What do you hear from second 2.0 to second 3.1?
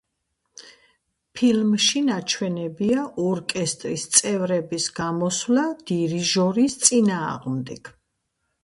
ნაჩვენებია